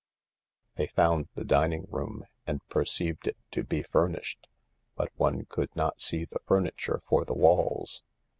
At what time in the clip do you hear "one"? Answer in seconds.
5.15-5.45